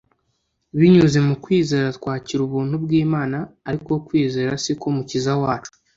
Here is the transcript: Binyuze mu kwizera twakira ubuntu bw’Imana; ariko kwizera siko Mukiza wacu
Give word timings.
Binyuze 0.79 1.17
mu 1.27 1.35
kwizera 1.43 1.87
twakira 1.97 2.41
ubuntu 2.47 2.75
bw’Imana; 2.83 3.37
ariko 3.69 3.91
kwizera 4.07 4.51
siko 4.63 4.85
Mukiza 4.95 5.33
wacu 5.41 5.71